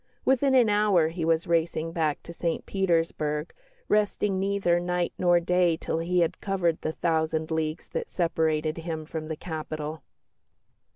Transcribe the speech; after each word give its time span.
Within 0.25 0.55
an 0.55 0.67
hour 0.67 1.09
he 1.09 1.23
was 1.23 1.45
racing 1.45 1.91
back 1.91 2.23
to 2.23 2.33
St 2.33 2.65
Petersburg, 2.65 3.53
resting 3.87 4.39
neither 4.39 4.79
night 4.79 5.13
nor 5.19 5.39
day 5.39 5.73
until 5.73 5.99
he 5.99 6.21
had 6.21 6.41
covered 6.41 6.81
the 6.81 6.93
thousand 6.93 7.51
leagues 7.51 7.87
that 7.89 8.09
separated 8.09 8.79
him 8.79 9.05
from 9.05 9.27
the 9.27 9.35
capital. 9.37 10.01